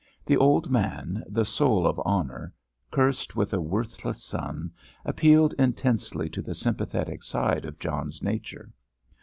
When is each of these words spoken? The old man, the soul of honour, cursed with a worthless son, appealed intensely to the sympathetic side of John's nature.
The 0.25 0.35
old 0.37 0.71
man, 0.71 1.23
the 1.27 1.45
soul 1.45 1.85
of 1.85 1.99
honour, 1.99 2.51
cursed 2.89 3.35
with 3.35 3.53
a 3.53 3.61
worthless 3.61 4.23
son, 4.23 4.71
appealed 5.05 5.53
intensely 5.59 6.27
to 6.29 6.41
the 6.41 6.55
sympathetic 6.55 7.21
side 7.21 7.65
of 7.65 7.77
John's 7.77 8.23
nature. 8.23 8.71